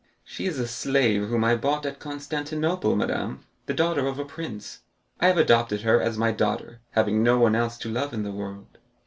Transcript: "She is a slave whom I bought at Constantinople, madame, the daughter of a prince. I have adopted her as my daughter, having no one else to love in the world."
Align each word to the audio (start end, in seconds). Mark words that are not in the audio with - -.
"She 0.23 0.47
is 0.47 0.57
a 0.57 0.67
slave 0.67 1.27
whom 1.27 1.43
I 1.43 1.55
bought 1.55 1.85
at 1.85 1.99
Constantinople, 1.99 2.95
madame, 2.95 3.41
the 3.67 3.73
daughter 3.75 4.07
of 4.07 4.17
a 4.17 4.25
prince. 4.25 4.79
I 5.19 5.27
have 5.27 5.37
adopted 5.37 5.81
her 5.81 6.01
as 6.01 6.17
my 6.17 6.31
daughter, 6.31 6.79
having 6.93 7.21
no 7.21 7.37
one 7.37 7.53
else 7.55 7.77
to 7.77 7.87
love 7.87 8.11
in 8.11 8.23
the 8.23 8.31
world." 8.31 8.79